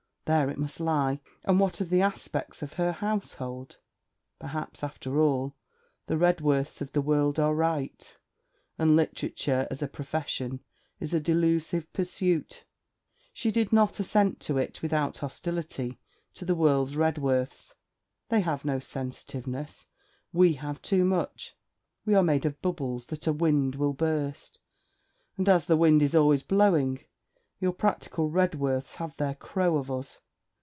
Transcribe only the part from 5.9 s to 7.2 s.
the Redworths of the